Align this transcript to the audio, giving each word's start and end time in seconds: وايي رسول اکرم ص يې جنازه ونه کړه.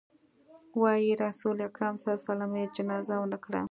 وايي 0.81 1.11
رسول 1.25 1.57
اکرم 1.69 1.95
ص 2.03 2.05
يې 2.57 2.65
جنازه 2.75 3.15
ونه 3.19 3.37
کړه. 3.43 3.59